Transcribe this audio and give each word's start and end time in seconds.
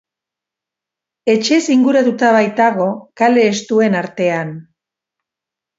Etxez 1.33 1.61
inguratuta 1.75 2.33
baitago, 2.39 2.89
kale 3.23 3.45
estuen 3.53 4.03
artean. 4.05 4.53